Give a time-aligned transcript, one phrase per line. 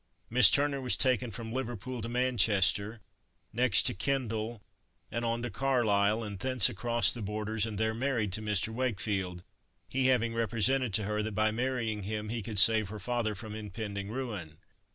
[0.31, 3.01] Miss Turner was taken from Liverpool to Manchester,
[3.53, 4.63] next to Kendal,
[5.11, 8.69] and on to Carlisle, and thence across the borders and there married to Mr.
[8.69, 9.43] Wakefield;
[9.87, 13.53] he having represented to her that by marrying him, he could save her father from
[13.53, 14.57] impending ruin.